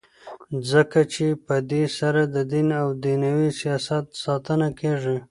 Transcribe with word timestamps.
ځکه 0.71 0.99
چي 1.13 1.25
په 1.45 1.55
دی 1.69 1.83
سره 1.97 2.21
ددین 2.35 2.69
او 2.81 2.87
دینوي 3.03 3.49
سیاست 3.59 4.05
ساتنه 4.23 4.67
کیږي. 4.79 5.17